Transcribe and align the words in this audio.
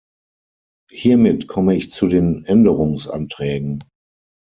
Hiermit 0.89 1.47
komme 1.47 1.75
ich 1.75 1.91
zu 1.91 2.07
den 2.07 2.43
Änderungsanträgen. 2.45 3.83